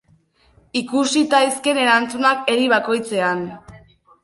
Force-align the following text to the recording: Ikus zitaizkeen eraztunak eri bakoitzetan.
Ikus 0.79 1.03
zitaizkeen 1.17 1.81
eraztunak 1.83 2.51
eri 2.57 2.67
bakoitzetan. 2.75 3.47